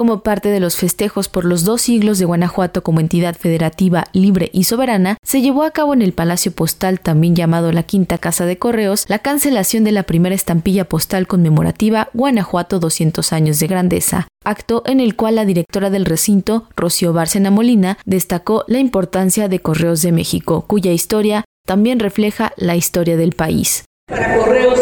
Como 0.00 0.22
parte 0.22 0.48
de 0.48 0.60
los 0.60 0.76
festejos 0.76 1.28
por 1.28 1.44
los 1.44 1.64
dos 1.64 1.82
siglos 1.82 2.18
de 2.18 2.24
Guanajuato 2.24 2.82
como 2.82 3.00
entidad 3.00 3.36
federativa 3.36 4.06
libre 4.14 4.48
y 4.54 4.64
soberana, 4.64 5.18
se 5.22 5.42
llevó 5.42 5.62
a 5.62 5.72
cabo 5.72 5.92
en 5.92 6.00
el 6.00 6.14
Palacio 6.14 6.52
Postal, 6.52 7.00
también 7.00 7.36
llamado 7.36 7.70
la 7.70 7.82
Quinta 7.82 8.16
Casa 8.16 8.46
de 8.46 8.56
Correos, 8.56 9.04
la 9.08 9.18
cancelación 9.18 9.84
de 9.84 9.92
la 9.92 10.04
primera 10.04 10.34
estampilla 10.34 10.86
postal 10.86 11.26
conmemorativa 11.26 12.08
Guanajuato 12.14 12.80
200 12.80 13.30
años 13.34 13.60
de 13.60 13.66
grandeza, 13.66 14.28
acto 14.42 14.82
en 14.86 15.00
el 15.00 15.16
cual 15.16 15.34
la 15.34 15.44
directora 15.44 15.90
del 15.90 16.06
recinto, 16.06 16.66
Rocío 16.76 17.12
Bárcena 17.12 17.50
Molina, 17.50 17.98
destacó 18.06 18.64
la 18.68 18.78
importancia 18.78 19.48
de 19.48 19.60
Correos 19.60 20.00
de 20.00 20.12
México, 20.12 20.64
cuya 20.66 20.92
historia 20.92 21.44
también 21.66 21.98
refleja 21.98 22.54
la 22.56 22.74
historia 22.74 23.18
del 23.18 23.32
país. 23.32 23.84
Para 24.10 24.38
Correos 24.38 24.79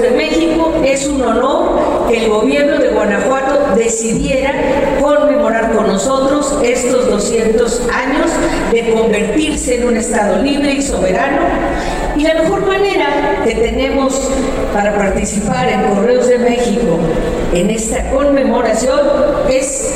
es 0.85 1.07
un 1.07 1.23
honor 1.23 2.09
que 2.09 2.25
el 2.25 2.31
gobierno 2.31 2.79
de 2.79 2.89
Guanajuato 2.89 3.75
decidiera 3.77 4.53
conmemorar 5.01 5.73
con 5.73 5.87
nosotros 5.87 6.57
estos 6.63 7.09
200 7.11 7.83
años 7.93 8.31
de 8.73 8.93
convertirse 8.93 9.77
en 9.77 9.89
un 9.89 9.97
Estado 9.97 10.43
libre 10.43 10.73
y 10.75 10.83
soberano. 10.83 11.39
Y 12.17 12.23
la 12.23 12.35
mejor 12.35 12.67
manera 12.67 13.43
que 13.45 13.55
tenemos 13.55 14.31
para 14.73 14.97
participar 14.97 15.69
en 15.69 15.83
Correos 15.95 16.29
de 16.29 16.39
México 16.39 16.99
en 17.55 17.71
esta 17.71 18.11
conmemoración 18.11 19.01
es 19.49 19.95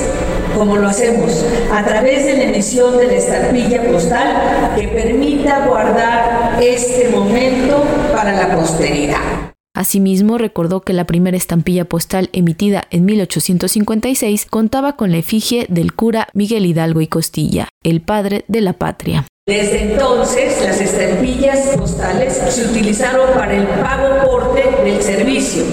como 0.56 0.76
lo 0.76 0.88
hacemos, 0.88 1.44
a 1.72 1.82
través 1.84 2.26
de 2.26 2.36
la 2.36 2.44
emisión 2.44 2.96
de 2.98 3.06
la 3.06 3.14
estampilla 3.14 3.82
postal 3.90 4.72
que 4.76 4.88
permita 4.88 5.66
guardar 5.66 6.58
este 6.60 7.08
momento 7.08 7.82
para 8.14 8.32
la 8.32 8.54
posteridad. 8.56 9.51
Asimismo, 9.74 10.36
recordó 10.36 10.82
que 10.82 10.92
la 10.92 11.06
primera 11.06 11.36
estampilla 11.36 11.86
postal 11.86 12.28
emitida 12.34 12.84
en 12.90 13.06
1856 13.06 14.44
contaba 14.50 14.96
con 14.96 15.10
la 15.12 15.16
efigie 15.16 15.64
del 15.70 15.94
cura 15.94 16.28
Miguel 16.34 16.66
Hidalgo 16.66 17.00
y 17.00 17.06
Costilla, 17.06 17.68
el 17.82 18.02
padre 18.02 18.44
de 18.48 18.60
la 18.60 18.74
patria. 18.74 19.26
Desde 19.46 19.92
entonces, 19.92 20.62
las 20.62 20.78
estampillas 20.78 21.74
postales 21.76 22.34
se 22.50 22.66
utilizaron 22.66 23.32
para 23.32 23.56
el 23.56 23.66
pago 23.66 24.30
porte 24.30 24.62
del 24.84 25.02
servicio 25.02 25.64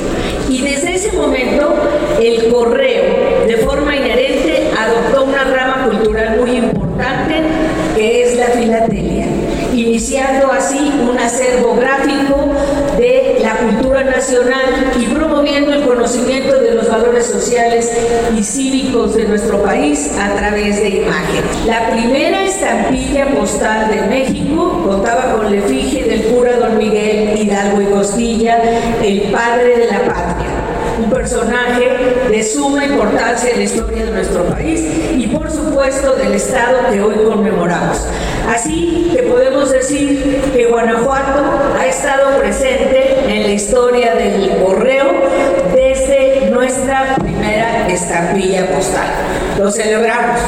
y 0.49 0.61
desde 0.61 0.95
ese 0.95 1.11
momento 1.11 1.75
el 2.21 2.51
correo, 2.51 3.47
de 3.47 3.57
forma 3.57 3.97
inherente, 3.97 4.71
adoptó 4.77 5.25
una 5.25 5.43
rama 5.43 5.89
cultural 5.89 6.39
muy 6.39 6.51
importante 6.51 7.48
iniciando 9.89 10.51
así 10.51 10.77
un 11.01 11.17
acervo 11.17 11.75
gráfico 11.75 12.53
de 12.95 13.39
la 13.41 13.55
cultura 13.55 14.03
nacional 14.03 14.93
y 14.99 15.05
promoviendo 15.05 15.73
el 15.73 15.83
conocimiento 15.83 16.59
de 16.59 16.75
los 16.75 16.87
valores 16.87 17.25
sociales 17.25 17.91
y 18.37 18.43
cívicos 18.43 19.15
de 19.15 19.25
nuestro 19.25 19.63
país 19.63 20.11
a 20.19 20.35
través 20.35 20.79
de 20.79 20.89
imagen. 20.89 21.43
La 21.65 21.89
primera 21.89 22.43
estampilla 22.43 23.33
postal 23.33 23.89
de 23.89 24.01
México 24.03 24.83
contaba 24.85 25.33
con 25.35 25.49
la 25.49 25.57
efigie 25.57 26.03
del 26.03 26.23
cura 26.25 26.57
don 26.57 26.77
Miguel 26.77 27.35
Hidalgo 27.39 27.81
y 27.81 27.85
Costilla, 27.85 28.61
el 29.01 29.21
padre 29.31 29.75
de 29.75 29.87
la 29.87 30.08
personaje 31.09 32.29
de 32.29 32.43
suma 32.43 32.85
importancia 32.85 33.51
en 33.51 33.57
la 33.57 33.63
historia 33.63 34.05
de 34.05 34.11
nuestro 34.11 34.45
país 34.45 34.81
y 35.17 35.27
por 35.27 35.49
supuesto 35.51 36.15
del 36.15 36.33
Estado 36.33 36.91
que 36.91 37.01
hoy 37.01 37.15
conmemoramos. 37.25 38.05
Así 38.47 39.11
que 39.15 39.23
podemos 39.23 39.71
decir 39.71 40.41
que 40.53 40.67
Guanajuato 40.67 41.77
ha 41.77 41.85
estado 41.85 42.39
presente 42.39 43.19
en 43.27 43.43
la 43.43 43.51
historia 43.51 44.15
del 44.15 44.63
correo 44.63 45.05
desde 45.73 46.49
nuestra 46.51 47.15
primera 47.15 47.87
estampilla 47.89 48.67
postal. 48.67 49.07
Lo 49.57 49.71
celebramos. 49.71 50.39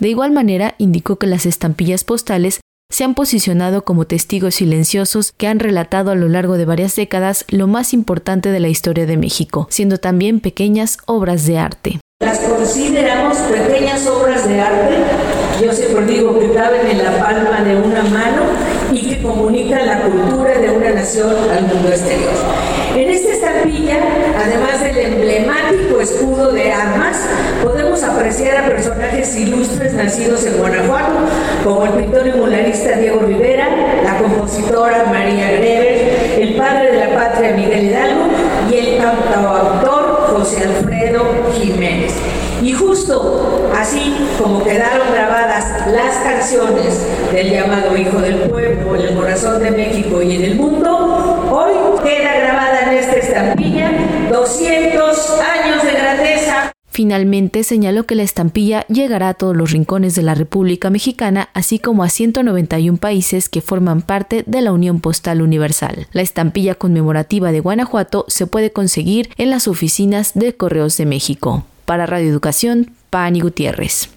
De 0.00 0.08
igual 0.08 0.32
manera, 0.32 0.74
indicó 0.78 1.16
que 1.16 1.26
las 1.26 1.44
estampillas 1.44 2.04
postales 2.04 2.60
se 2.90 3.04
han 3.04 3.14
posicionado 3.14 3.84
como 3.84 4.06
testigos 4.06 4.56
silenciosos 4.56 5.32
que 5.32 5.46
han 5.46 5.60
relatado 5.60 6.10
a 6.10 6.16
lo 6.16 6.28
largo 6.28 6.58
de 6.58 6.64
varias 6.66 6.96
décadas 6.96 7.44
lo 7.48 7.66
más 7.66 7.94
importante 7.94 8.50
de 8.50 8.60
la 8.60 8.68
historia 8.68 9.06
de 9.06 9.16
México, 9.16 9.68
siendo 9.70 9.98
también 9.98 10.40
pequeñas 10.40 10.98
obras 11.06 11.46
de 11.46 11.58
arte. 11.58 12.00
Las 12.20 12.40
consideramos 12.40 13.38
pequeñas 13.38 14.06
obras 14.06 14.46
de 14.46 14.60
arte, 14.60 14.96
yo 15.62 15.72
siempre 15.72 16.04
digo 16.04 16.38
que 16.38 16.52
caben 16.52 16.86
en 16.86 17.04
la 17.04 17.18
palma 17.18 17.62
de 17.62 17.76
una 17.76 18.02
mano 18.02 18.42
y 18.92 19.08
que 19.08 19.22
comunican 19.22 19.86
la 19.86 20.02
cultura 20.02 20.58
de 20.58 20.70
una 20.70 20.90
nación 20.90 21.34
al 21.50 21.62
mundo 21.66 21.88
exterior. 21.88 22.32
En 22.94 23.08
esta 23.08 23.32
estampilla, 23.32 23.98
además 24.36 24.82
del 24.82 24.98
emblemático 24.98 26.00
escudo 26.00 26.52
de 26.52 26.72
armas, 26.72 27.16
podemos 27.62 27.79
apreciar 28.02 28.64
a 28.64 28.66
personajes 28.68 29.36
ilustres 29.36 29.92
nacidos 29.92 30.44
en 30.46 30.56
Guanajuato, 30.58 31.12
como 31.64 31.84
el 31.84 31.90
pintor 31.92 32.26
y 32.26 32.32
mularista 32.32 32.96
Diego 32.96 33.20
Rivera, 33.20 33.68
la 34.02 34.18
compositora 34.18 35.04
María 35.10 35.52
Greber, 35.52 36.38
el 36.40 36.54
padre 36.56 36.92
de 36.92 37.06
la 37.06 37.14
patria 37.14 37.52
Miguel 37.52 37.86
Hidalgo 37.86 38.22
y 38.70 38.74
el 38.74 38.98
cantautor 38.98 40.30
José 40.32 40.64
Alfredo 40.64 41.24
Jiménez. 41.58 42.12
Y 42.62 42.72
justo 42.72 43.70
así 43.78 44.14
como 44.38 44.62
quedaron 44.62 45.12
grabadas 45.12 45.86
las 45.90 46.16
canciones 46.18 47.06
del 47.32 47.50
llamado 47.50 47.96
Hijo 47.96 48.18
del 48.18 48.36
Pueblo 48.50 48.96
en 48.96 49.00
el 49.02 49.14
corazón 49.14 49.62
de 49.62 49.70
México 49.70 50.22
y 50.22 50.36
en 50.36 50.44
el 50.44 50.56
mundo, 50.56 50.79
Finalmente 57.00 57.64
señaló 57.64 58.04
que 58.04 58.14
la 58.14 58.24
estampilla 58.24 58.84
llegará 58.88 59.30
a 59.30 59.34
todos 59.34 59.56
los 59.56 59.70
rincones 59.70 60.14
de 60.14 60.20
la 60.20 60.34
República 60.34 60.90
Mexicana, 60.90 61.48
así 61.54 61.78
como 61.78 62.04
a 62.04 62.10
191 62.10 62.98
países 62.98 63.48
que 63.48 63.62
forman 63.62 64.02
parte 64.02 64.44
de 64.46 64.60
la 64.60 64.70
Unión 64.70 65.00
Postal 65.00 65.40
Universal. 65.40 66.08
La 66.12 66.20
estampilla 66.20 66.74
conmemorativa 66.74 67.52
de 67.52 67.60
Guanajuato 67.60 68.26
se 68.28 68.46
puede 68.46 68.70
conseguir 68.70 69.30
en 69.38 69.48
las 69.48 69.66
oficinas 69.66 70.32
de 70.34 70.54
Correos 70.54 70.98
de 70.98 71.06
México. 71.06 71.64
Para 71.86 72.04
Radio 72.04 72.28
Educación, 72.28 72.90
Pani 73.08 73.40
Gutiérrez. 73.40 74.10